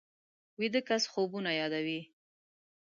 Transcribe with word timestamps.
ویده 0.59 0.81
کس 0.89 1.03
خوبونه 1.11 1.51
یادوي 1.61 1.99